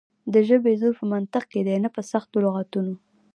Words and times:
د 0.33 0.35
ژبې 0.47 0.73
زور 0.81 0.93
په 0.99 1.05
منطق 1.13 1.43
کې 1.51 1.61
دی 1.67 1.77
نه 1.83 1.89
په 1.95 2.01
سختو 2.11 2.37
لغتونو. 2.45 2.93